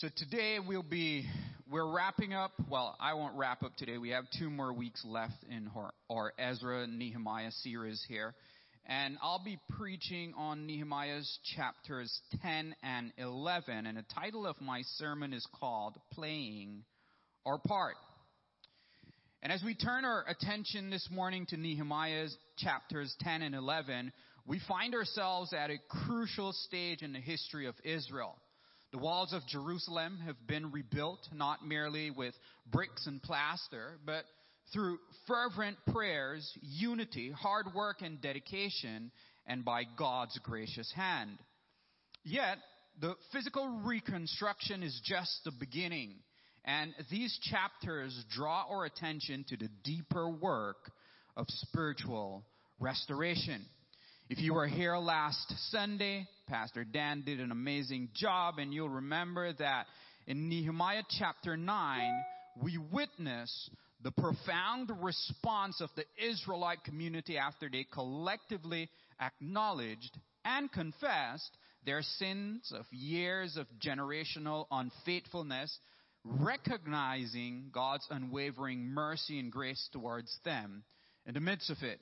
[0.00, 1.26] So today we'll be,
[1.68, 3.98] we're wrapping up, well, I won't wrap up today.
[3.98, 8.32] We have two more weeks left in our, our Ezra Nehemiah series here.
[8.86, 13.86] And I'll be preaching on Nehemiah's chapters 10 and 11.
[13.86, 16.84] And the title of my sermon is called Playing
[17.44, 17.96] Our Part.
[19.42, 24.12] And as we turn our attention this morning to Nehemiah's chapters 10 and 11,
[24.46, 28.36] we find ourselves at a crucial stage in the history of Israel.
[28.90, 32.34] The walls of Jerusalem have been rebuilt not merely with
[32.70, 34.24] bricks and plaster, but
[34.72, 39.10] through fervent prayers, unity, hard work, and dedication,
[39.46, 41.38] and by God's gracious hand.
[42.24, 42.56] Yet,
[43.00, 46.14] the physical reconstruction is just the beginning,
[46.64, 50.90] and these chapters draw our attention to the deeper work
[51.36, 52.42] of spiritual
[52.80, 53.64] restoration.
[54.30, 59.52] If you were here last Sunday, Pastor Dan did an amazing job, and you'll remember
[59.52, 59.86] that
[60.26, 62.10] in Nehemiah chapter 9,
[62.62, 63.70] we witness
[64.02, 68.88] the profound response of the Israelite community after they collectively
[69.20, 71.50] acknowledged and confessed
[71.84, 75.76] their sins of years of generational unfaithfulness,
[76.24, 80.82] recognizing God's unwavering mercy and grace towards them
[81.26, 82.00] in the midst of it.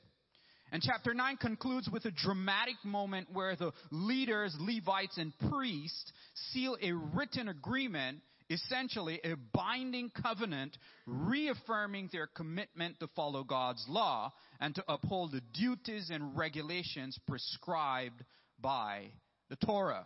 [0.72, 6.12] And chapter 9 concludes with a dramatic moment where the leaders, Levites, and priests
[6.53, 8.19] seal a written agreement,
[8.50, 15.42] essentially a binding covenant, reaffirming their commitment to follow God's law and to uphold the
[15.55, 18.25] duties and regulations prescribed
[18.61, 19.06] by
[19.48, 20.05] the Torah.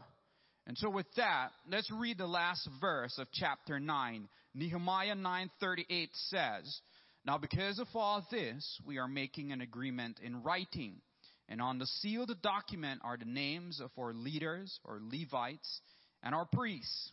[0.67, 4.29] And so with that, let's read the last verse of chapter 9.
[4.55, 6.81] Nehemiah 9:38 says,
[7.27, 11.01] now, because of all this, we are making an agreement in writing.
[11.49, 15.81] And on the sealed document are the names of our leaders, our Levites,
[16.23, 17.13] and our priests.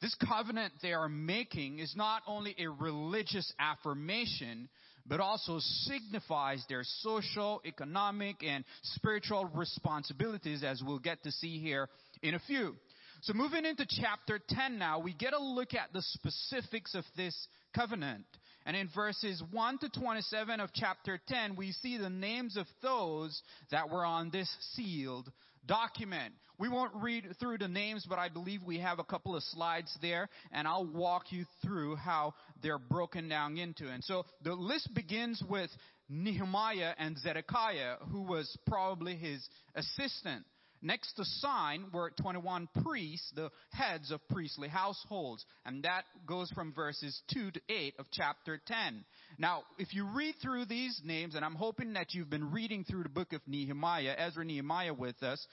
[0.00, 4.68] This covenant they are making is not only a religious affirmation,
[5.06, 11.88] but also signifies their social, economic, and spiritual responsibilities, as we'll get to see here
[12.22, 12.74] in a few.
[13.22, 17.34] So moving into chapter 10 now, we get a look at the specifics of this
[17.74, 18.26] covenant.
[18.66, 23.42] And in verses 1 to 27 of chapter 10, we see the names of those
[23.70, 25.30] that were on this sealed
[25.66, 26.34] document.
[26.58, 29.96] We won't read through the names, but I believe we have a couple of slides
[30.00, 33.88] there, and I'll walk you through how they're broken down into.
[33.88, 35.70] And so the list begins with
[36.08, 40.44] Nehemiah and Zedekiah, who was probably his assistant.
[40.84, 45.42] Next to sign were 21 priests, the heads of priestly households.
[45.64, 49.02] And that goes from verses 2 to 8 of chapter 10.
[49.38, 53.04] Now, if you read through these names, and I'm hoping that you've been reading through
[53.04, 55.44] the book of Nehemiah, Ezra Nehemiah with us,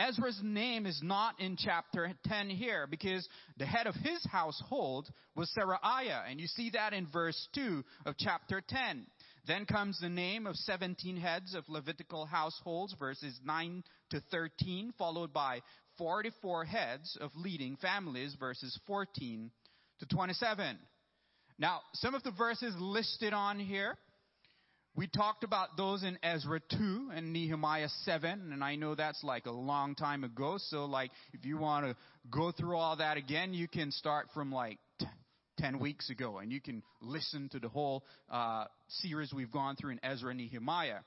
[0.00, 5.52] Ezra's name is not in chapter 10 here because the head of his household was
[5.58, 6.22] Seraiah.
[6.30, 9.06] And you see that in verse 2 of chapter 10.
[9.48, 15.32] Then comes the name of 17 heads of Levitical households, verses 9 to 13, followed
[15.32, 15.62] by
[15.96, 19.50] 44 heads of leading families, verses 14
[20.00, 20.78] to 27.
[21.58, 23.96] Now, some of the verses listed on here,
[24.94, 29.46] we talked about those in Ezra 2 and Nehemiah 7, and I know that's like
[29.46, 31.96] a long time ago, so like if you want to
[32.30, 34.78] go through all that again, you can start from like
[35.58, 39.90] 10 weeks ago, and you can listen to the whole uh, series we've gone through
[39.90, 41.00] in Ezra and Nehemiah.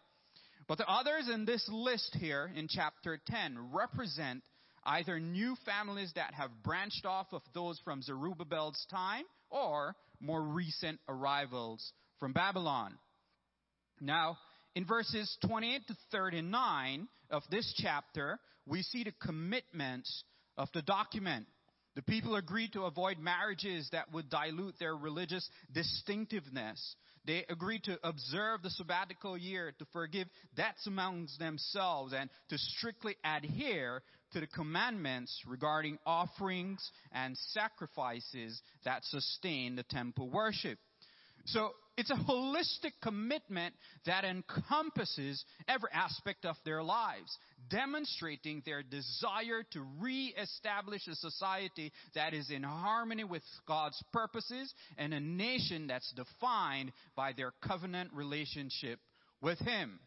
[0.67, 4.43] But the others in this list here in chapter 10 represent
[4.83, 10.99] either new families that have branched off of those from Zerubbabel's time or more recent
[11.07, 12.97] arrivals from Babylon.
[13.99, 14.37] Now,
[14.75, 20.23] in verses 28 to 39 of this chapter, we see the commitments
[20.57, 21.47] of the document.
[21.95, 26.95] The people agreed to avoid marriages that would dilute their religious distinctiveness.
[27.25, 33.15] They agreed to observe the sabbatical year, to forgive debts amongst themselves, and to strictly
[33.23, 40.79] adhere to the commandments regarding offerings and sacrifices that sustain the temple worship.
[41.45, 47.37] So it's a holistic commitment that encompasses every aspect of their lives,
[47.69, 55.13] demonstrating their desire to re-establish a society that is in harmony with God's purposes and
[55.13, 58.99] a nation that's defined by their covenant relationship
[59.41, 59.99] with Him.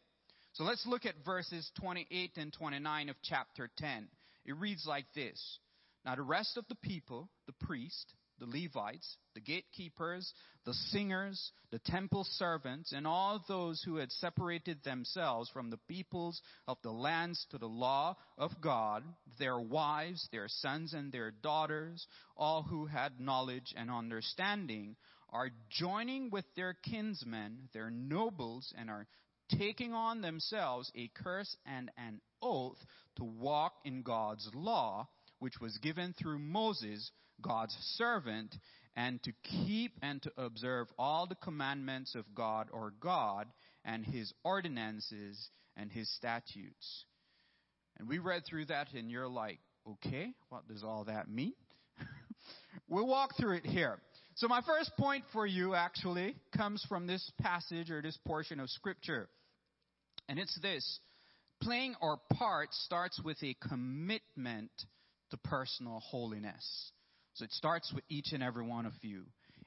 [0.54, 4.08] So let's look at verses 28 and 29 of chapter 10.
[4.46, 5.58] It reads like this.
[6.04, 10.32] Now the rest of the people, the priest, the Levites, the gatekeepers,
[10.64, 16.40] the singers, the temple servants, and all those who had separated themselves from the peoples
[16.66, 19.02] of the lands to the law of God,
[19.38, 24.96] their wives, their sons, and their daughters, all who had knowledge and understanding,
[25.30, 29.06] are joining with their kinsmen, their nobles, and are
[29.58, 32.78] taking on themselves a curse and an oath
[33.16, 35.08] to walk in God's law,
[35.38, 37.10] which was given through Moses,
[37.40, 38.54] God's servant,
[38.96, 43.48] and to keep and to observe all the commandments of God or God
[43.84, 47.04] and his ordinances and his statutes.
[47.98, 49.58] And we read through that and you're like,
[49.88, 51.54] okay, what does all that mean?
[52.88, 53.98] we'll walk through it here.
[54.36, 58.68] So my first point for you actually comes from this passage or this portion of
[58.70, 59.28] scripture.
[60.28, 61.00] And it's this.
[61.62, 64.72] Playing our part starts with a commitment
[65.34, 66.92] to personal holiness.
[67.34, 69.24] So it starts with each and every one of you.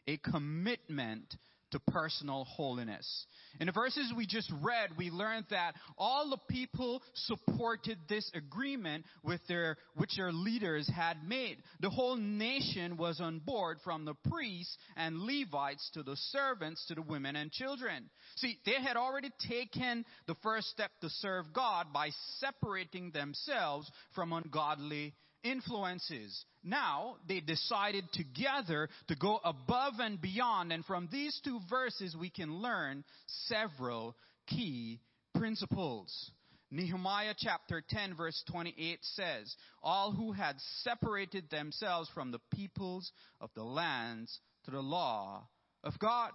[0.08, 1.36] A commitment
[1.72, 3.26] to personal holiness.
[3.60, 9.04] In the verses we just read, we learned that all the people supported this agreement
[9.22, 11.58] with their, which their leaders had made.
[11.82, 16.96] The whole nation was on board from the priests and Levites to the servants to
[16.96, 18.10] the women and children.
[18.38, 24.32] See, they had already taken the first step to serve God by separating themselves from
[24.32, 25.14] ungodly
[25.52, 26.46] influences.
[26.64, 30.72] Now they decided together to go above and beyond.
[30.72, 33.04] And from these two verses, we can learn
[33.48, 34.16] several
[34.48, 35.00] key
[35.36, 36.32] principles.
[36.70, 43.50] Nehemiah chapter 10 verse 28 says, All who had separated themselves from the peoples of
[43.56, 45.48] the lands to the law
[45.84, 46.32] of God.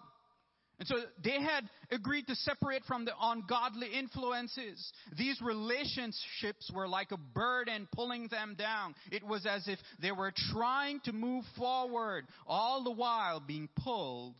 [0.82, 4.92] And so they had agreed to separate from the ungodly influences.
[5.16, 8.96] These relationships were like a burden pulling them down.
[9.12, 14.34] It was as if they were trying to move forward, all the while being pulled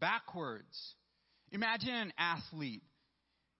[0.00, 0.96] backwards.
[1.52, 2.82] Imagine an athlete.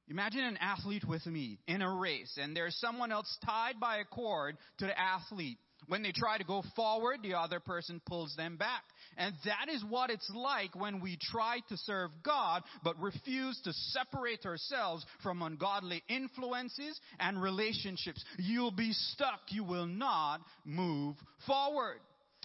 [0.09, 4.05] Imagine an athlete with me in a race, and there's someone else tied by a
[4.05, 5.59] cord to the athlete.
[5.89, 8.83] When they try to go forward, the other person pulls them back.
[9.17, 13.73] And that is what it's like when we try to serve God, but refuse to
[13.73, 18.25] separate ourselves from ungodly influences and relationships.
[18.39, 19.41] You'll be stuck.
[19.49, 21.17] You will not move
[21.47, 22.01] forward.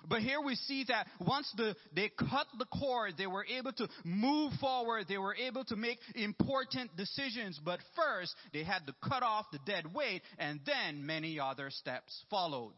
[0.07, 3.87] But here we see that once the, they cut the cord, they were able to
[4.05, 5.05] move forward.
[5.09, 7.59] They were able to make important decisions.
[7.63, 12.23] But first, they had to cut off the dead weight, and then many other steps
[12.29, 12.75] followed.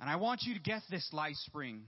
[0.00, 1.80] And I want you to get this, light LifeSpring.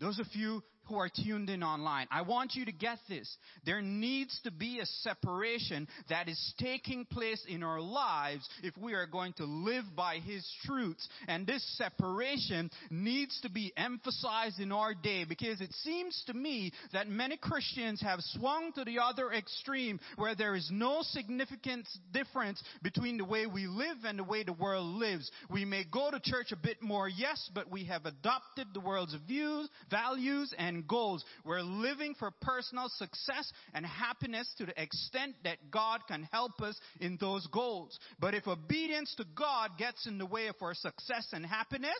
[0.00, 3.36] Those of you who are tuned in online, I want you to get this.
[3.64, 8.94] There needs to be a separation that is taking place in our lives if we
[8.94, 11.08] are going to live by His truths.
[11.28, 16.72] And this separation needs to be emphasized in our day because it seems to me
[16.92, 22.62] that many Christians have swung to the other extreme where there is no significant difference
[22.82, 25.30] between the way we live and the way the world lives.
[25.50, 29.16] We may go to church a bit more, yes, but we have adopted the world's
[29.26, 31.22] views, values, and goals.
[31.44, 36.78] We're living for personal success and happiness to the extent that God can help us
[37.00, 37.98] in those goals.
[38.18, 41.90] But if obedience to God gets in the way of our success and happiness,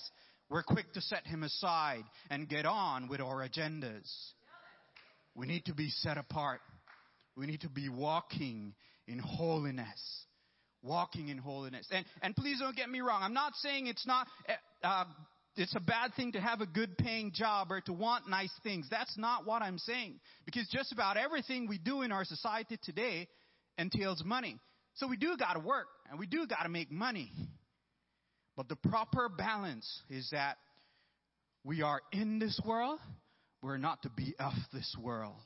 [0.49, 4.11] we're quick to set Him aside and get on with our agendas.
[5.35, 6.61] We need to be set apart.
[7.37, 8.75] We need to be walking
[9.07, 10.27] in holiness.
[10.83, 11.87] Walking in holiness.
[11.91, 13.23] And, and please don't get me wrong.
[13.23, 14.27] I'm not saying it's not
[14.83, 15.05] uh,
[15.57, 18.87] it's a bad thing to have a good paying job or to want nice things.
[18.91, 20.21] That's not what I'm saying.
[20.47, 23.29] Because just about everything we do in our society today
[23.77, 24.59] entails money.
[24.95, 27.31] So we do gotta work and we do gotta make money.
[28.57, 30.57] But the proper balance is that
[31.65, 32.99] we are in this world,
[33.63, 35.37] we're not to be of this world.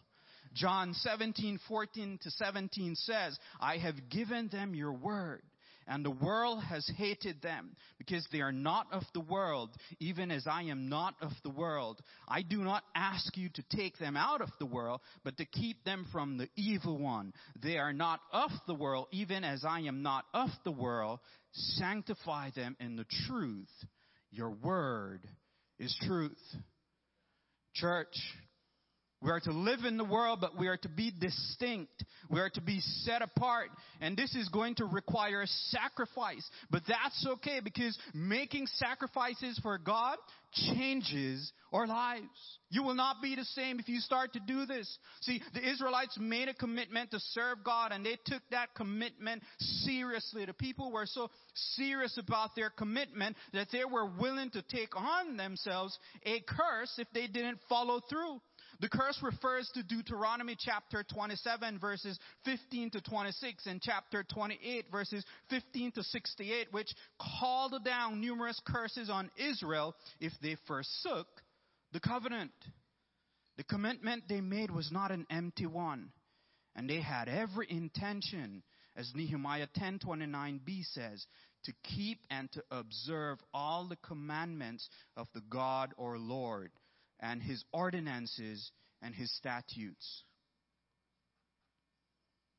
[0.54, 5.42] John 17, 14 to 17 says, I have given them your word
[5.86, 10.46] and the world has hated them because they are not of the world, even as
[10.46, 12.00] I am not of the world.
[12.28, 15.84] I do not ask you to take them out of the world, but to keep
[15.84, 17.32] them from the evil one.
[17.62, 21.20] They are not of the world, even as I am not of the world.
[21.52, 23.70] Sanctify them in the truth.
[24.30, 25.26] Your word
[25.78, 26.38] is truth.
[27.74, 28.16] Church,
[29.26, 32.04] We are to live in the world, but we are to be distinct.
[32.30, 33.70] We are to be set apart.
[34.00, 36.48] And this is going to require sacrifice.
[36.70, 40.16] But that's okay because making sacrifices for God
[40.52, 42.28] changes our lives.
[42.70, 44.96] You will not be the same if you start to do this.
[45.22, 50.44] See, the Israelites made a commitment to serve God and they took that commitment seriously.
[50.44, 51.30] The people were so
[51.74, 57.08] serious about their commitment that they were willing to take on themselves a curse if
[57.12, 58.40] they didn't follow through.
[58.80, 65.24] The curse refers to Deuteronomy chapter 27 verses 15 to 26 and chapter 28 verses
[65.48, 66.92] 15 to 68 which
[67.40, 71.26] called down numerous curses on Israel if they forsook
[71.92, 72.52] the covenant.
[73.56, 76.10] The commitment they made was not an empty one
[76.74, 78.62] and they had every intention
[78.94, 81.26] as Nehemiah 10:29b says
[81.64, 86.70] to keep and to observe all the commandments of the God or Lord
[87.20, 88.70] and his ordinances
[89.02, 90.24] and his statutes.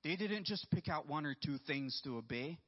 [0.03, 2.59] They didn't just pick out one or two things to obey.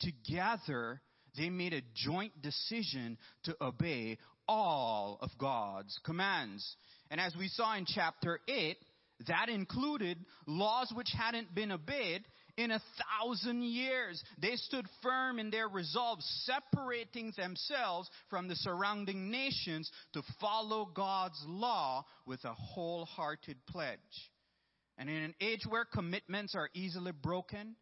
[0.00, 1.00] Together,
[1.36, 6.76] they made a joint decision to obey all of God's commands.
[7.10, 8.76] And as we saw in chapter 8,
[9.28, 12.24] that included laws which hadn't been obeyed
[12.56, 12.82] in a
[13.20, 14.22] thousand years.
[14.38, 21.42] They stood firm in their resolve, separating themselves from the surrounding nations to follow God's
[21.46, 23.98] law with a wholehearted pledge.
[24.96, 27.76] And in an age where commitments are easily broken,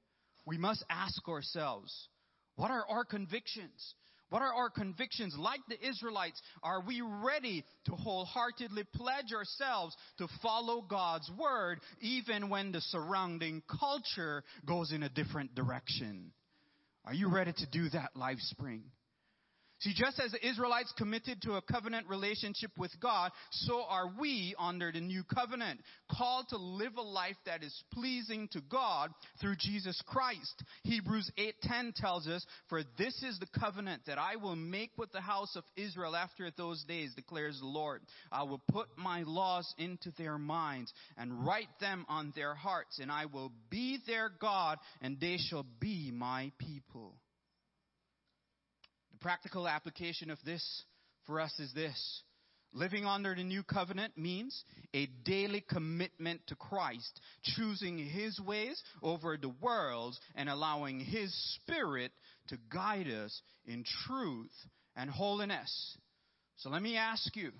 [0.46, 2.08] we must ask ourselves,
[2.56, 3.94] what are our convictions?
[4.32, 5.36] What are our convictions?
[5.38, 12.48] Like the Israelites, are we ready to wholeheartedly pledge ourselves to follow God's word even
[12.48, 16.32] when the surrounding culture goes in a different direction?
[17.04, 18.84] Are you ready to do that, LifeSpring?
[19.82, 24.54] See, just as the Israelites committed to a covenant relationship with God, so are we
[24.56, 29.10] under the new covenant, called to live a life that is pleasing to God
[29.40, 30.62] through Jesus Christ.
[30.84, 35.20] Hebrews 8:10 tells us, "For this is the covenant that I will make with the
[35.20, 38.06] house of Israel after those days," declares the Lord.
[38.30, 43.10] "I will put my laws into their minds and write them on their hearts, and
[43.10, 47.18] I will be their God, and they shall be my people."
[49.22, 50.82] Practical application of this
[51.26, 52.22] for us is this.
[52.74, 54.64] Living under the new covenant means
[54.94, 57.20] a daily commitment to Christ,
[57.54, 62.12] choosing His ways over the world's and allowing His Spirit
[62.48, 64.50] to guide us in truth
[64.96, 65.96] and holiness.
[66.56, 67.52] So let me ask you,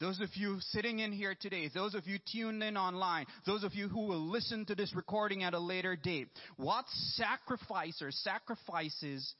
[0.00, 3.74] those of you sitting in here today, those of you tuned in online, those of
[3.74, 9.32] you who will listen to this recording at a later date, what sacrifice or sacrifices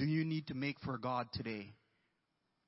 [0.00, 1.74] do you need to make for God today?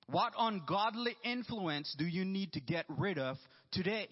[0.06, 3.38] What ungodly influence do you need to get rid of
[3.72, 4.06] today?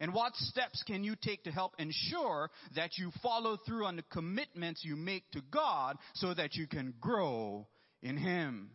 [0.00, 4.02] And what steps can you take to help ensure that you follow through on the
[4.10, 7.68] commitments you make to God so that you can grow
[8.02, 8.70] in Him?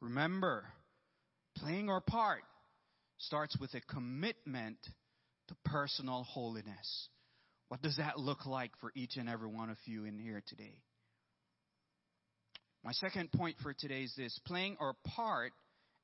[0.00, 0.64] Remember,
[1.58, 2.42] playing our part
[3.18, 4.78] starts with a commitment
[5.46, 7.08] to personal holiness.
[7.68, 10.82] What does that look like for each and every one of you in here today?
[12.84, 15.52] My second point for today is this playing our part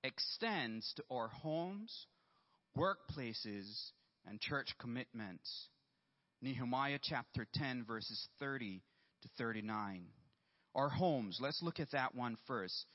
[0.05, 2.07] extends to our homes,
[2.77, 3.67] workplaces,
[4.25, 5.69] and church commitments.
[6.41, 8.81] Nehemiah chapter 10, verses 30
[9.23, 10.07] to 39.
[10.77, 12.87] Our homes, let's look at that one first.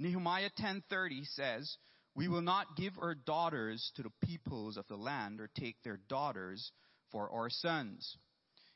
[0.00, 1.78] Nehemiah 10:30 says,
[2.16, 5.98] "We will not give our daughters to the peoples of the land or take their
[6.08, 6.72] daughters
[7.12, 8.18] for our sons."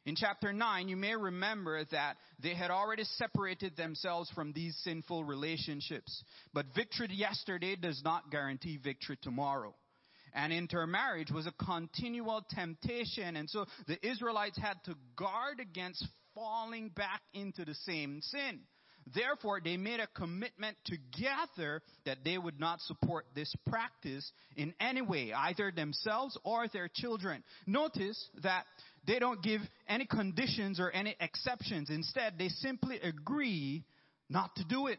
[0.05, 5.25] In chapter 9, you may remember that they had already separated themselves from these sinful
[5.25, 6.25] relationships.
[6.53, 9.75] But victory yesterday does not guarantee victory tomorrow.
[10.35, 13.37] And intermarriage was a continual temptation.
[13.37, 16.05] And so the Israelites had to guard against
[16.35, 18.61] falling back into the same sin.
[19.15, 25.03] Therefore, they made a commitment together that they would not support this practice in any
[25.03, 27.43] way, either themselves or their children.
[27.67, 28.65] Notice that
[29.07, 31.91] they don't give any conditions or any exceptions.
[31.91, 33.85] Instead, they simply agree
[34.29, 34.99] not to do it.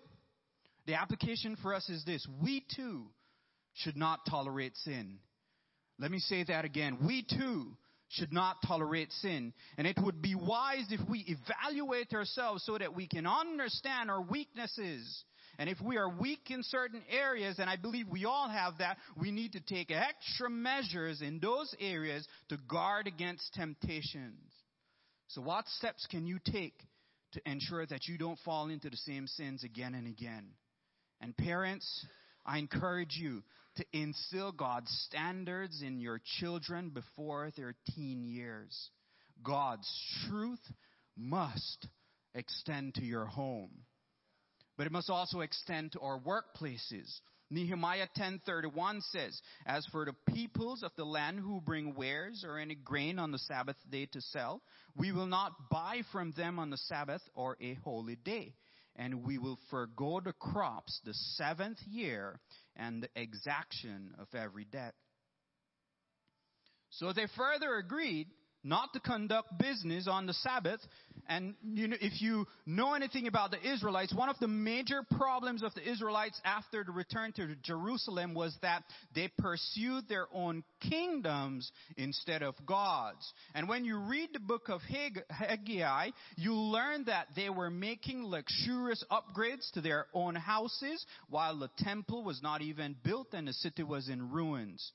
[0.86, 2.28] The application for us is this.
[2.42, 3.06] We too
[3.74, 5.20] should not tolerate sin.
[5.98, 6.98] Let me say that again.
[7.06, 7.78] We too
[8.13, 9.53] should not tolerate sin.
[9.77, 14.22] And it would be wise if we evaluate ourselves so that we can understand our
[14.22, 15.24] weaknesses
[15.60, 18.98] and if we are weak in certain areas, and I believe we all have that,
[19.20, 24.51] we need to take extra measures in those areas to guard against temptations.
[25.27, 26.74] So what steps can you take
[27.34, 30.48] to ensure that you don't fall into the same sins again and again?
[31.22, 32.05] And parents,
[32.46, 33.44] I encourage you,
[33.78, 38.92] to instill God's standards in your children before their teen years.
[39.44, 39.90] God's
[40.28, 40.62] truth
[41.18, 41.88] must
[42.36, 43.72] extend to your home.
[44.78, 47.22] But it must also extend to our workplaces.
[47.50, 52.74] Nehemiah 10:31 says, "As for the peoples of the land who bring wares or any
[52.74, 54.64] grain on the Sabbath day to sell,
[54.96, 58.56] we will not buy from them on the Sabbath or a holy day,
[58.96, 62.40] and we will forego the crops the seventh year
[62.76, 64.96] and the exaction of every debt."
[66.90, 68.28] So they further agreed
[68.63, 70.79] not to conduct business on the Sabbath.
[71.27, 75.63] And you know, if you know anything about the Israelites, one of the major problems
[75.63, 78.84] of the Israelites after the return to Jerusalem was that
[79.15, 83.32] they pursued their own kingdoms instead of God's.
[83.53, 84.82] And when you read the book of
[85.29, 91.70] Haggai, you learn that they were making luxurious upgrades to their own houses while the
[91.79, 94.91] temple was not even built and the city was in ruins.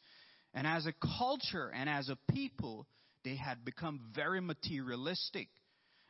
[0.55, 2.87] And as a culture and as a people,
[3.25, 5.49] they had become very materialistic.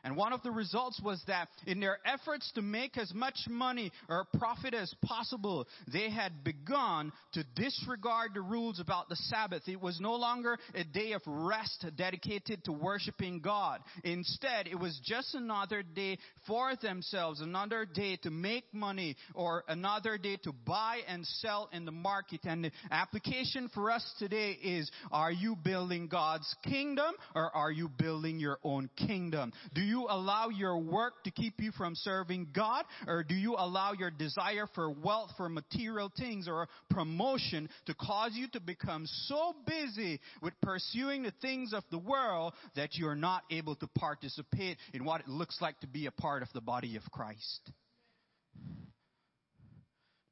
[0.03, 3.91] And one of the results was that in their efforts to make as much money
[4.07, 9.63] or profit as possible, they had begun to disregard the rules about the Sabbath.
[9.67, 13.81] It was no longer a day of rest dedicated to worshiping God.
[14.03, 20.17] Instead, it was just another day for themselves, another day to make money or another
[20.17, 22.41] day to buy and sell in the market.
[22.43, 27.89] And the application for us today is, are you building God's kingdom or are you
[27.89, 29.51] building your own kingdom?
[29.73, 32.85] Do you allow your work to keep you from serving God?
[33.07, 38.31] Or do you allow your desire for wealth, for material things, or promotion to cause
[38.33, 43.43] you to become so busy with pursuing the things of the world that you're not
[43.51, 46.95] able to participate in what it looks like to be a part of the body
[46.95, 47.71] of Christ?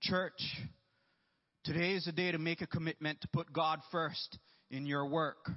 [0.02, 0.40] Church,
[1.64, 4.38] today is a day to make a commitment to put God first
[4.70, 5.50] in your work.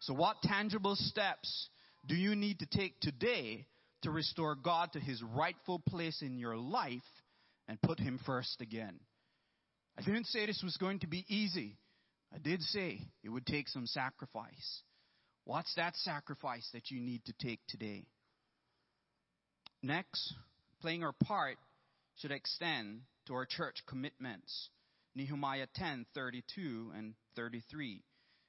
[0.00, 1.68] So what tangible steps
[2.06, 3.66] do you need to take today
[4.02, 7.02] to restore God to his rightful place in your life
[7.68, 8.98] and put him first again?
[9.98, 11.76] I didn't say this was going to be easy.
[12.34, 14.82] I did say it would take some sacrifice.
[15.44, 18.04] What's that sacrifice that you need to take today?
[19.82, 20.34] Next,
[20.80, 21.56] playing our part
[22.16, 24.68] should extend to our church commitments.
[25.14, 28.02] Nehemiah 10, 32 and 33.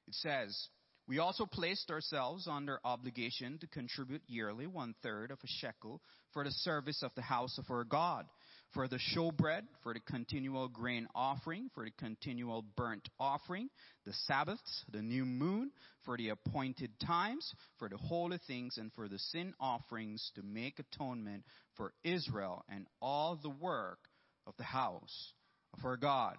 [0.08, 0.68] It says,
[1.08, 6.00] we also placed ourselves under obligation to contribute yearly one third of a shekel
[6.32, 8.24] for the service of the house of our God,
[8.72, 13.68] for the showbread, for the continual grain offering, for the continual burnt offering,
[14.06, 15.72] the Sabbaths, the new moon,
[16.04, 20.78] for the appointed times, for the holy things, and for the sin offerings to make
[20.78, 21.42] atonement
[21.76, 23.98] for Israel and all the work
[24.46, 25.32] of the house
[25.76, 26.36] of our God.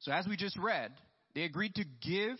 [0.00, 0.92] So as we just read,
[1.36, 2.38] they agreed to give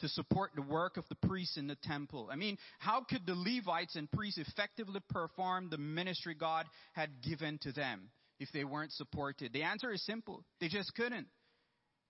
[0.00, 2.28] to support the work of the priests in the temple.
[2.30, 7.58] I mean, how could the Levites and priests effectively perform the ministry God had given
[7.62, 9.54] to them if they weren't supported?
[9.54, 10.44] The answer is simple.
[10.60, 11.26] They just couldn't.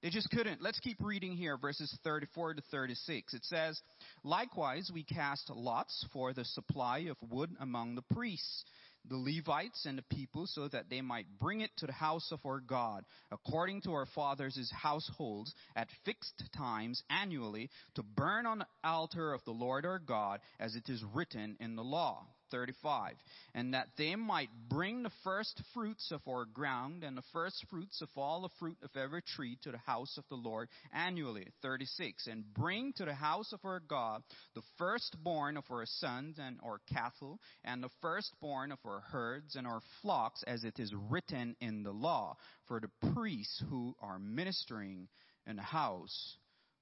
[0.03, 0.61] They just couldn't.
[0.61, 3.35] Let's keep reading here, verses 34 to 36.
[3.35, 3.81] It says,
[4.25, 8.65] Likewise, we cast lots for the supply of wood among the priests
[9.05, 12.41] the Levites and the people so that they might bring it to the house of
[12.45, 18.67] our God, according to our fathers' households, at fixed times annually, to burn on the
[18.85, 22.27] altar of the Lord our God, as it is written in the law.
[22.51, 23.15] 35.
[23.55, 28.01] And that they might bring the first fruits of our ground and the first fruits
[28.03, 31.47] of all the fruit of every tree to the house of the Lord annually.
[31.63, 32.27] 36.
[32.27, 34.23] And bring to the house of our God
[34.55, 39.67] the firstborn of our sons and our cattle and the firstborn of our herds and
[39.67, 45.09] our flocks as it is written in the law for the priests who are ministering
[45.47, 46.37] in the house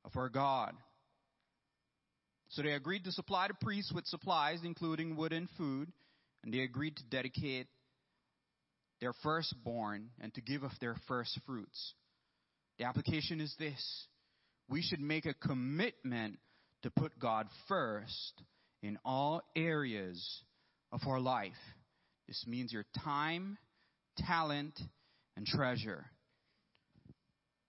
[0.05, 0.75] of our God.
[2.51, 5.93] So they agreed to supply the priests with supplies, including wood and food,
[6.45, 7.67] and they agreed to dedicate
[9.01, 11.95] their firstborn and to give of their first fruits.
[12.79, 14.07] The application is this
[14.69, 16.39] we should make a commitment
[16.83, 18.43] to put God first
[18.83, 20.43] in all areas
[20.93, 21.53] of our life.
[22.27, 23.59] This means your time,
[24.19, 24.79] talent,
[25.37, 26.07] and treasure.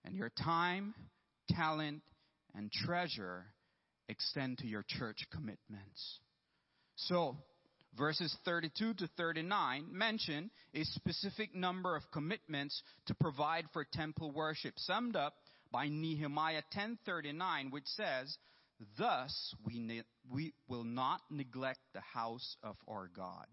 [0.04, 0.94] And your time,
[1.50, 2.02] talent,
[2.54, 3.46] and treasure
[4.08, 6.20] extend to your church commitments.
[6.96, 7.36] So,
[7.96, 14.74] verses 32 to 39 mention a specific number of commitments to provide for temple worship,
[14.78, 15.34] summed up
[15.70, 18.36] by Nehemiah 10:39, which says,
[18.96, 23.46] "Thus we, ne- we will not neglect the house of our God."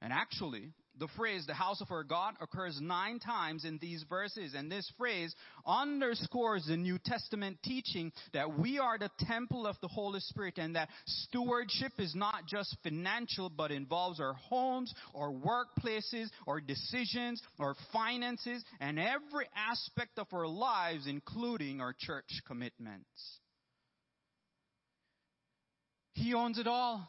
[0.00, 4.54] And actually, the phrase, the house of our God, occurs nine times in these verses.
[4.54, 5.34] And this phrase
[5.66, 10.76] underscores the New Testament teaching that we are the temple of the Holy Spirit and
[10.76, 17.74] that stewardship is not just financial, but involves our homes, our workplaces, our decisions, our
[17.92, 23.38] finances, and every aspect of our lives, including our church commitments.
[26.14, 27.08] He owns it all.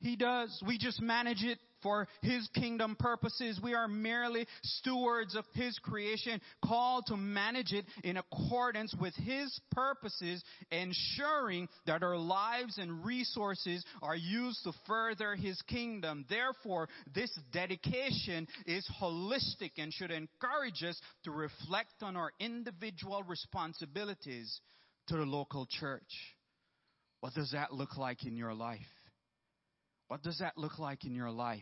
[0.00, 0.62] He does.
[0.66, 3.60] We just manage it for His kingdom purposes.
[3.62, 9.58] We are merely stewards of His creation, called to manage it in accordance with His
[9.70, 16.24] purposes, ensuring that our lives and resources are used to further His kingdom.
[16.28, 24.60] Therefore, this dedication is holistic and should encourage us to reflect on our individual responsibilities
[25.08, 26.02] to the local church.
[27.20, 28.80] What does that look like in your life?
[30.10, 31.60] What does that look like in your life?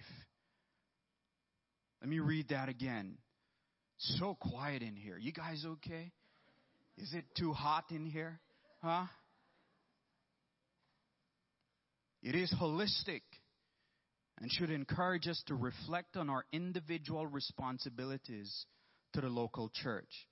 [2.01, 3.19] Let me read that again.
[3.99, 5.19] So quiet in here.
[5.19, 6.13] You guys okay?
[6.97, 8.41] Is it too hot in here?
[8.83, 9.05] Huh?
[12.23, 13.21] It is holistic
[14.41, 18.65] and should encourage us to reflect on our individual responsibilities
[19.13, 20.27] to the local church.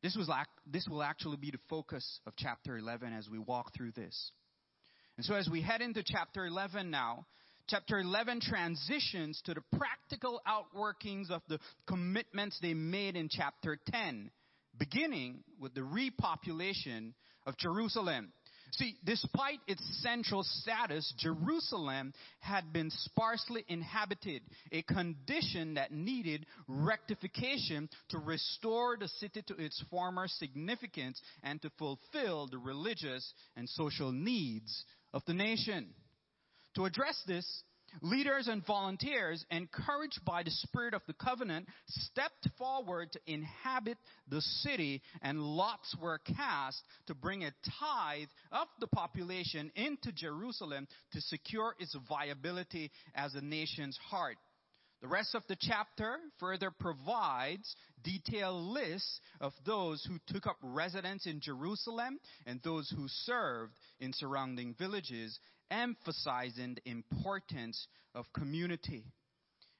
[0.00, 0.30] This, was,
[0.64, 4.30] this will actually be the focus of chapter 11 as we walk through this.
[5.16, 7.26] And so as we head into chapter 11 now,
[7.68, 14.30] chapter 11 transitions to the practical outworkings of the commitments they made in chapter 10,
[14.78, 17.14] beginning with the repopulation
[17.46, 18.30] of Jerusalem.
[18.72, 27.88] See, despite its central status, Jerusalem had been sparsely inhabited, a condition that needed rectification
[28.10, 34.12] to restore the city to its former significance and to fulfill the religious and social
[34.12, 34.84] needs
[35.16, 35.86] of the nation.
[36.74, 37.46] To address this,
[38.02, 43.96] leaders and volunteers, encouraged by the spirit of the covenant, stepped forward to inhabit
[44.28, 50.86] the city, and lots were cast to bring a tithe of the population into Jerusalem
[51.12, 54.36] to secure its viability as a nation's heart.
[55.02, 61.26] The rest of the chapter further provides detailed lists of those who took up residence
[61.26, 65.38] in Jerusalem and those who served in surrounding villages,
[65.70, 69.04] emphasizing the importance of community.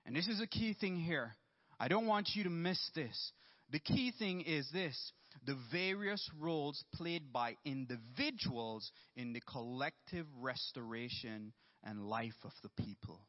[0.04, 1.34] And this is a key thing here.
[1.80, 3.32] I don't want you to miss this.
[3.70, 5.12] The key thing is this
[5.44, 11.52] the various roles played by individuals in the collective restoration
[11.84, 13.20] and life of the people.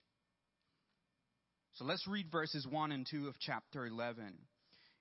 [1.78, 4.34] So let's read verses 1 and 2 of chapter 11.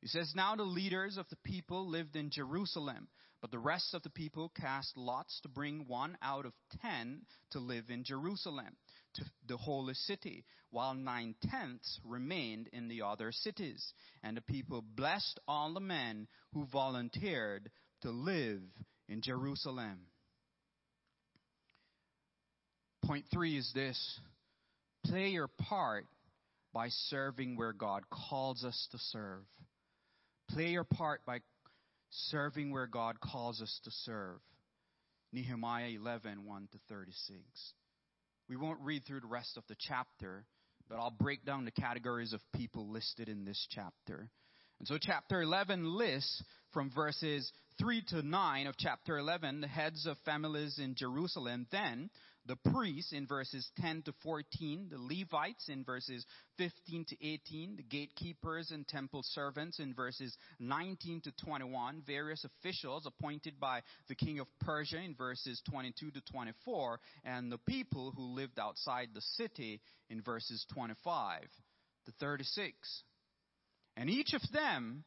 [0.02, 3.08] It says, Now the leaders of the people lived in Jerusalem,
[3.40, 7.60] but the rest of the people cast lots to bring one out of ten to
[7.60, 8.76] live in Jerusalem,
[9.14, 13.94] to the holy city, while nine tenths remained in the other cities.
[14.22, 17.70] And the people blessed all the men who volunteered
[18.02, 18.60] to live
[19.08, 20.00] in Jerusalem.
[23.02, 24.20] Point three is this
[25.06, 26.04] play your part
[26.76, 29.46] by serving where God calls us to serve.
[30.50, 31.38] Play your part by
[32.10, 34.40] serving where God calls us to serve.
[35.32, 37.40] Nehemiah 11, 1 to 36.
[38.50, 40.44] We won't read through the rest of the chapter,
[40.86, 44.28] but I'll break down the categories of people listed in this chapter.
[44.78, 50.04] And so chapter 11 lists from verses 3 to 9 of chapter 11 the heads
[50.04, 51.66] of families in Jerusalem.
[51.72, 52.10] Then
[52.46, 56.24] the priests in verses 10 to 14, the Levites in verses
[56.58, 63.06] 15 to 18, the gatekeepers and temple servants in verses 19 to 21, various officials
[63.06, 68.34] appointed by the king of Persia in verses 22 to 24, and the people who
[68.34, 71.42] lived outside the city in verses 25
[72.06, 73.02] to 36.
[73.96, 75.04] And each of them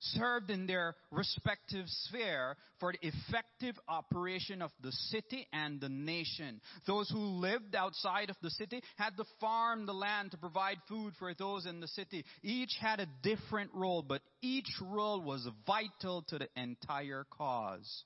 [0.00, 6.60] served in their respective sphere for the effective operation of the city and the nation.
[6.86, 11.12] Those who lived outside of the city had to farm the land to provide food
[11.18, 12.24] for those in the city.
[12.42, 18.04] Each had a different role, but each role was vital to the entire cause.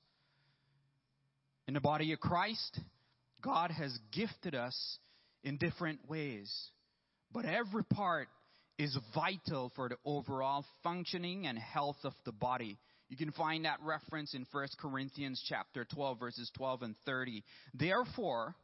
[1.67, 2.79] In the body of Christ,
[3.41, 4.99] God has gifted us
[5.43, 6.51] in different ways,
[7.31, 8.27] but every part
[8.77, 12.77] is vital for the overall functioning and health of the body.
[13.09, 17.43] You can find that reference in 1 Corinthians chapter 12 verses 12 and 30.
[17.73, 18.55] Therefore,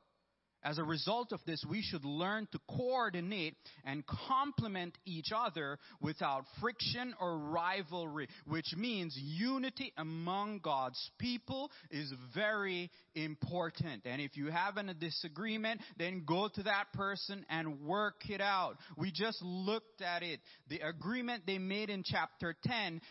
[0.63, 6.45] As a result of this, we should learn to coordinate and complement each other without
[6.59, 14.03] friction or rivalry, which means unity among God's people is very important.
[14.05, 18.77] And if you have a disagreement, then go to that person and work it out.
[18.97, 20.39] We just looked at it.
[20.69, 23.01] The agreement they made in chapter 10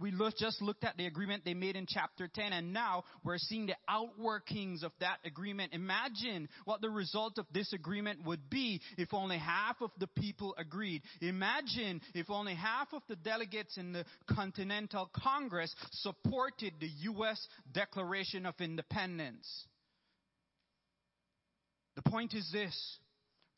[0.00, 3.38] we look, just looked at the agreement they made in chapter 10 and now we're
[3.38, 5.72] seeing the outworkings of that agreement.
[5.72, 10.54] Imagine what the result of this agreement would be if only half of the people
[10.58, 11.02] agreed.
[11.20, 17.46] Imagine if only half of the delegates in the Continental Congress supported the U.S.
[17.72, 19.66] Declaration of Independence.
[21.96, 22.98] The point is this.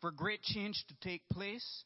[0.00, 1.84] For great change to take place,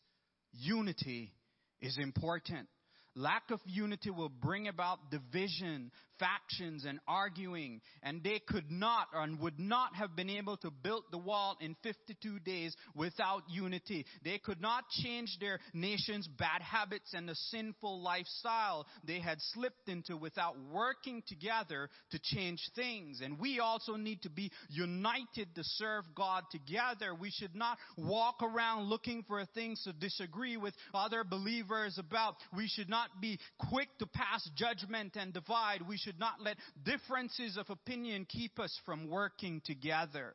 [0.52, 1.32] unity
[1.80, 2.68] is important.
[3.14, 5.90] Lack of unity will bring about division,
[6.22, 7.80] factions, and arguing.
[8.02, 11.74] And they could not and would not have been able to build the wall in
[11.82, 14.06] 52 days without unity.
[14.24, 19.88] They could not change their nation's bad habits and the sinful lifestyle they had slipped
[19.88, 23.20] into without working together to change things.
[23.22, 27.14] And we also need to be united to serve God together.
[27.14, 32.36] We should not walk around looking for things to disagree with other believers about.
[32.56, 33.38] We should not be
[33.70, 35.82] quick to pass judgment and divide.
[35.88, 40.34] We should not let differences of opinion keep us from working together.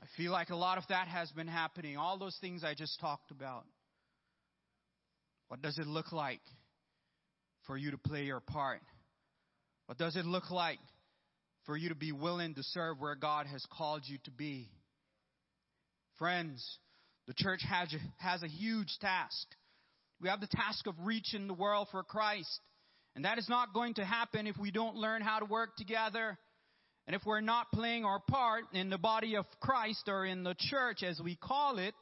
[0.00, 1.96] I feel like a lot of that has been happening.
[1.96, 3.64] All those things I just talked about.
[5.48, 6.40] What does it look like
[7.66, 8.80] for you to play your part?
[9.86, 10.78] What does it look like
[11.66, 14.70] for you to be willing to serve where God has called you to be?
[16.18, 16.64] Friends,
[17.26, 19.46] the church has, has a huge task.
[20.20, 22.60] We have the task of reaching the world for Christ.
[23.16, 26.38] And that is not going to happen if we don't learn how to work together.
[27.06, 30.54] And if we're not playing our part in the body of Christ or in the
[30.58, 31.94] church as we call it.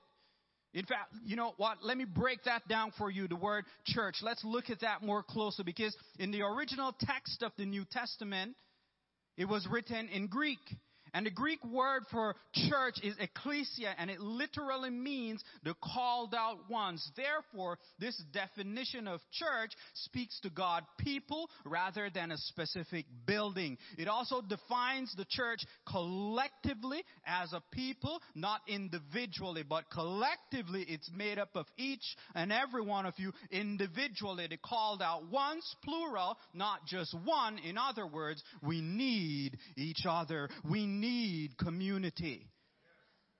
[0.74, 1.78] In fact, you know what?
[1.82, 4.16] Let me break that down for you, the word church.
[4.22, 8.54] Let's look at that more closely because in the original text of the New Testament,
[9.38, 10.58] it was written in Greek.
[11.14, 16.70] And the Greek word for church is ecclesia, and it literally means the called out
[16.70, 17.10] ones.
[17.16, 23.78] Therefore, this definition of church speaks to God people rather than a specific building.
[23.96, 31.38] It also defines the church collectively as a people, not individually, but collectively it's made
[31.38, 34.46] up of each and every one of you individually.
[34.48, 37.58] The called out ones, plural, not just one.
[37.58, 40.48] In other words, we need each other.
[40.68, 42.50] We need community.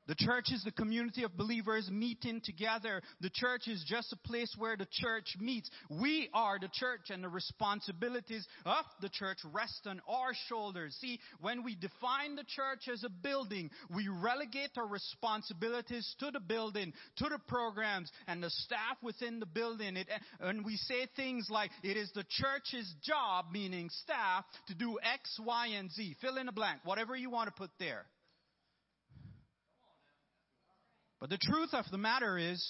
[0.09, 3.03] The church is the community of believers meeting together.
[3.21, 5.71] The church is just a place where the church meets.
[5.91, 10.97] We are the church and the responsibilities of the church rest on our shoulders.
[11.03, 16.41] See, when we define the church as a building, we relegate our responsibilities to the
[16.41, 19.99] building, to the programs and the staff within the building.
[19.99, 20.09] It,
[20.41, 25.39] and we say things like, it is the church's job, meaning staff, to do X,
[25.45, 26.17] Y, and Z.
[26.23, 28.07] Fill in a blank, whatever you want to put there.
[31.21, 32.65] But the truth of the matter is,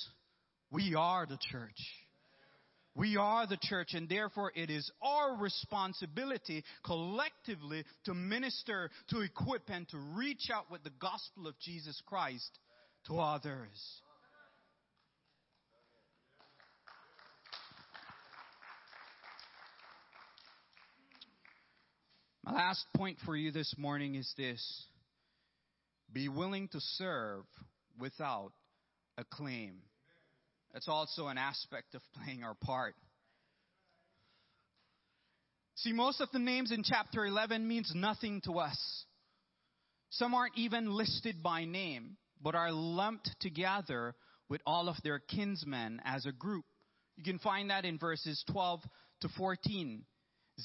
[0.71, 1.79] we are the church.
[2.95, 9.71] We are the church, and therefore it is our responsibility collectively to minister, to equip,
[9.71, 12.59] and to reach out with the gospel of Jesus Christ
[13.07, 14.01] to others.
[22.45, 24.87] My last point for you this morning is this
[26.13, 27.45] be willing to serve
[27.99, 28.53] without
[29.17, 29.83] a claim.
[30.73, 32.95] That's also an aspect of playing our part.
[35.77, 39.05] See, most of the names in chapter 11 means nothing to us.
[40.11, 44.15] Some aren't even listed by name, but are lumped together
[44.49, 46.65] with all of their kinsmen as a group.
[47.17, 48.81] You can find that in verses 12
[49.21, 50.05] to 14.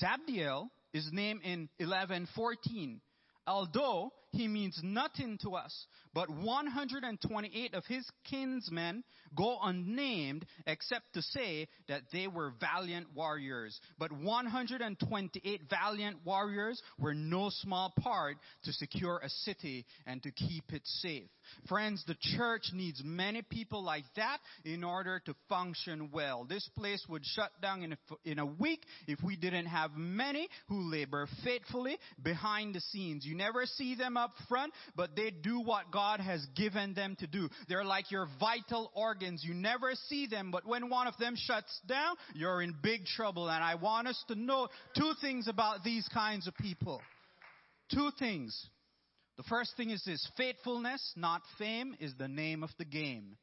[0.01, 3.01] Zabdiel is named in 11:14.
[3.45, 5.85] Although he means nothing to us.
[6.13, 9.03] But 128 of his kinsmen
[9.35, 13.79] go unnamed except to say that they were valiant warriors.
[13.97, 20.73] But 128 valiant warriors were no small part to secure a city and to keep
[20.73, 21.29] it safe.
[21.67, 26.45] Friends, the church needs many people like that in order to function well.
[26.45, 30.47] This place would shut down in a, in a week if we didn't have many
[30.67, 33.25] who labor faithfully behind the scenes.
[33.25, 37.27] You never see them up front, but they do what God has given them to
[37.27, 37.49] do.
[37.67, 39.43] They're like your vital organs.
[39.43, 43.49] You never see them, but when one of them shuts down, you're in big trouble.
[43.49, 47.01] And I want us to know two things about these kinds of people.
[47.93, 48.57] Two things.
[49.37, 53.35] The first thing is this faithfulness, not fame, is the name of the game.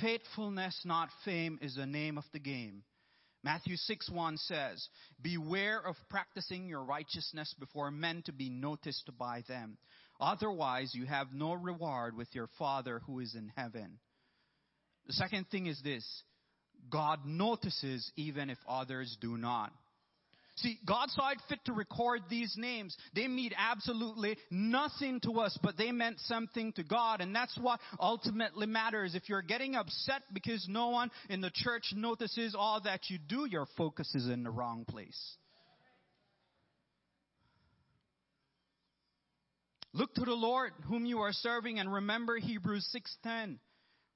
[0.00, 2.82] Faithfulness, not fame, is the name of the game.
[3.46, 4.88] Matthew 6 1 says,
[5.22, 9.78] Beware of practicing your righteousness before men to be noticed by them.
[10.18, 14.00] Otherwise, you have no reward with your Father who is in heaven.
[15.06, 16.04] The second thing is this
[16.90, 19.72] God notices even if others do not.
[20.56, 22.96] See, God saw it fit to record these names.
[23.14, 27.20] They mean absolutely nothing to us, but they meant something to God.
[27.20, 29.14] And that's what ultimately matters.
[29.14, 33.46] If you're getting upset because no one in the church notices all that you do,
[33.50, 35.36] your focus is in the wrong place.
[39.92, 43.58] Look to the Lord whom you are serving and remember Hebrews 6:10.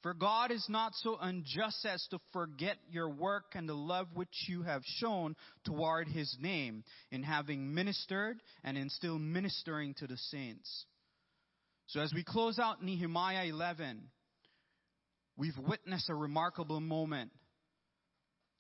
[0.03, 4.47] For God is not so unjust as to forget your work and the love which
[4.49, 10.17] you have shown toward his name in having ministered and in still ministering to the
[10.17, 10.87] saints.
[11.89, 14.01] So as we close out Nehemiah 11,
[15.37, 17.31] we've witnessed a remarkable moment.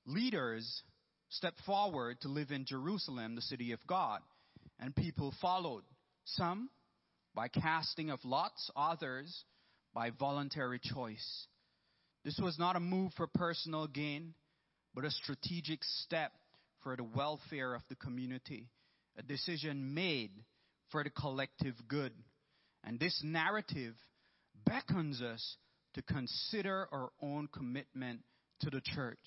[0.04, 0.82] Leaders
[1.30, 4.20] stepped forward to live in Jerusalem, the city of God,
[4.78, 5.84] and people followed.
[6.24, 6.68] Some
[7.34, 9.44] by casting of lots, others
[9.94, 11.46] by voluntary choice.
[12.24, 14.34] This was not a move for personal gain,
[14.94, 16.32] but a strategic step
[16.82, 18.68] for the welfare of the community,
[19.18, 20.30] a decision made
[20.90, 22.12] for the collective good.
[22.84, 23.94] And this narrative
[24.64, 25.56] beckons us
[25.94, 28.20] to consider our own commitment
[28.60, 29.18] to the church.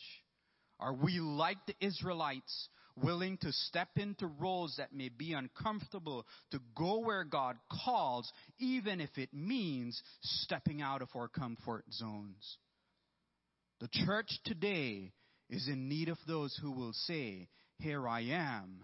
[0.79, 2.69] Are we like the Israelites
[3.01, 9.01] willing to step into roles that may be uncomfortable, to go where God calls, even
[9.01, 12.57] if it means stepping out of our comfort zones.
[13.79, 15.11] The church today
[15.49, 18.83] is in need of those who will say, Here I am,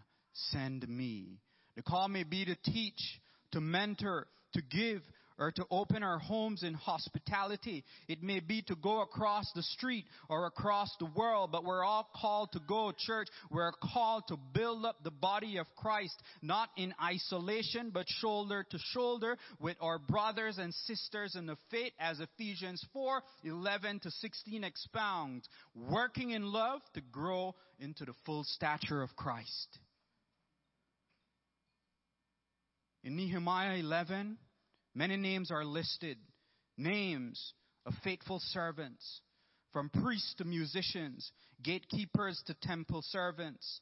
[0.52, 1.40] send me.
[1.76, 3.02] The call may be to teach,
[3.52, 5.02] to mentor, to give,
[5.40, 7.84] or to open our homes in hospitality.
[8.08, 12.10] It may be to go across the street or across the world, but we're all
[12.14, 13.28] called to go, church.
[13.50, 18.78] We're called to build up the body of Christ, not in isolation, but shoulder to
[18.92, 24.64] shoulder with our brothers and sisters in the faith, as Ephesians 4 11 to 16
[24.64, 25.48] expounds.
[25.90, 29.80] Working in love to grow into the full stature of Christ.
[33.04, 34.38] In Nehemiah 11,
[34.96, 36.18] Many names are listed.
[36.78, 37.54] Names
[37.86, 39.22] of faithful servants,
[39.74, 41.32] from priests to musicians,
[41.64, 43.82] gatekeepers to temple servants.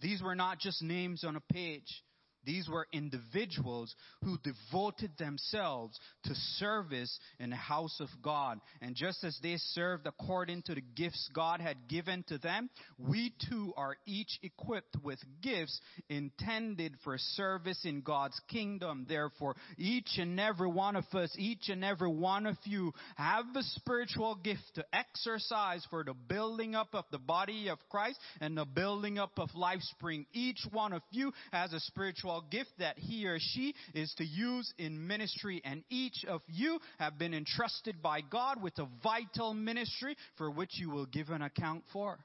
[0.00, 2.02] These were not just names on a page.
[2.46, 8.60] These were individuals who devoted themselves to service in the house of God.
[8.80, 13.34] And just as they served according to the gifts God had given to them, we
[13.50, 19.06] too are each equipped with gifts intended for service in God's kingdom.
[19.08, 23.62] Therefore, each and every one of us, each and every one of you have a
[23.62, 28.64] spiritual gift to exercise for the building up of the body of Christ and the
[28.64, 30.26] building up of LifeSpring.
[30.32, 34.72] Each one of you has a spiritual gift that he or she is to use
[34.78, 35.60] in ministry.
[35.64, 40.70] And each of you have been entrusted by God with a vital ministry for which
[40.74, 42.18] you will give an account for.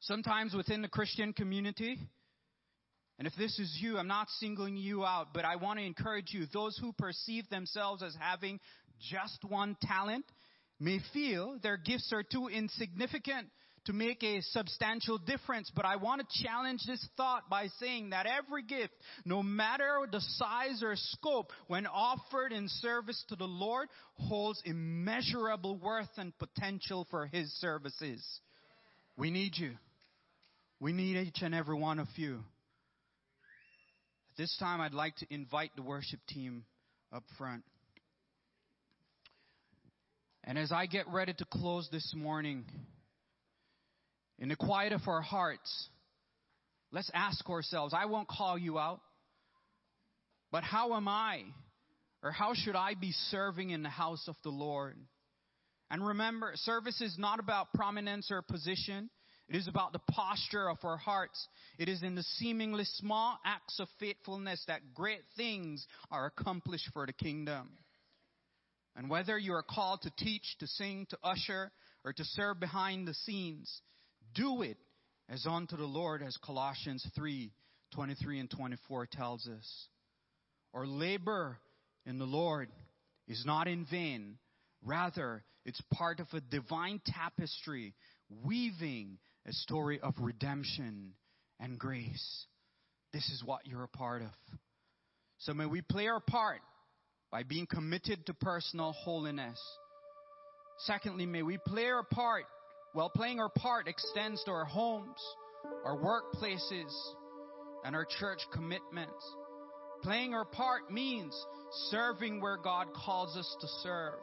[0.00, 1.98] Sometimes within the Christian community,
[3.18, 6.32] and if this is you, I'm not singling you out, but I want to encourage
[6.32, 6.46] you.
[6.52, 8.58] Those who perceive themselves as having
[9.10, 10.24] just one talent
[10.80, 13.48] may feel their gifts are too insignificant
[13.86, 15.70] to make a substantial difference.
[15.74, 18.92] But I want to challenge this thought by saying that every gift,
[19.24, 25.76] no matter the size or scope, when offered in service to the Lord, holds immeasurable
[25.76, 28.24] worth and potential for His services.
[29.16, 29.72] We need you.
[30.78, 32.36] We need each and every one of you.
[34.32, 36.64] At this time, I'd like to invite the worship team
[37.12, 37.64] up front.
[40.44, 42.64] And as I get ready to close this morning,
[44.40, 45.88] in the quiet of our hearts,
[46.90, 49.00] let's ask ourselves I won't call you out,
[50.50, 51.42] but how am I,
[52.22, 54.96] or how should I be serving in the house of the Lord?
[55.90, 59.10] And remember, service is not about prominence or position.
[59.48, 61.48] It is about the posture of our hearts.
[61.76, 67.04] It is in the seemingly small acts of faithfulness that great things are accomplished for
[67.04, 67.70] the kingdom.
[68.94, 71.72] And whether you are called to teach, to sing, to usher,
[72.04, 73.82] or to serve behind the scenes,
[74.34, 74.76] do it
[75.28, 77.52] as unto the Lord, as Colossians 3
[77.94, 79.88] 23 and 24 tells us.
[80.74, 81.58] Our labor
[82.06, 82.68] in the Lord
[83.26, 84.38] is not in vain.
[84.84, 87.94] Rather, it's part of a divine tapestry,
[88.44, 91.12] weaving a story of redemption
[91.58, 92.46] and grace.
[93.12, 94.58] This is what you're a part of.
[95.38, 96.60] So may we play our part
[97.30, 99.58] by being committed to personal holiness.
[100.80, 102.44] Secondly, may we play our part.
[102.92, 105.20] Well, playing our part extends to our homes,
[105.84, 106.92] our workplaces,
[107.84, 109.24] and our church commitments.
[110.02, 111.34] Playing our part means
[111.90, 114.18] serving where God calls us to serve.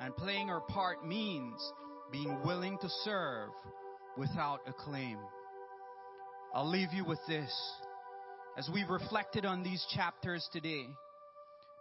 [0.00, 1.54] And playing our part means
[2.10, 3.50] being willing to serve
[4.18, 5.18] without a claim.
[6.52, 7.52] I'll leave you with this.
[8.58, 10.86] As we've reflected on these chapters today,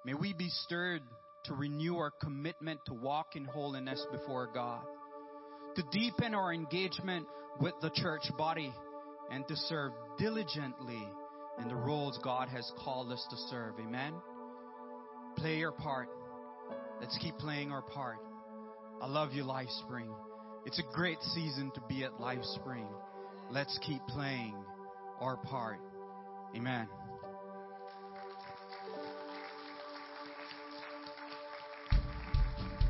[0.05, 1.01] may we be stirred
[1.45, 4.83] to renew our commitment to walk in holiness before God,
[5.75, 7.27] to deepen our engagement
[7.59, 8.73] with the church body,
[9.29, 11.01] and to serve diligently
[11.61, 13.75] in the roles God has called us to serve.
[13.79, 14.13] Amen.
[15.37, 16.09] Play your part.
[16.99, 18.17] Let's keep playing our part.
[19.01, 20.09] I love you, Life Spring.
[20.65, 22.87] It's a great season to be at Life Spring.
[23.49, 24.53] Let's keep playing
[25.19, 25.79] our part.
[26.55, 26.87] Amen.